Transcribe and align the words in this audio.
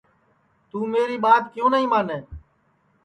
توں 0.69 0.85
میری 0.93 1.17
ٻات 1.23 1.43
کیوں 1.53 1.69
نائی 1.71 1.85
مانے 1.91 2.19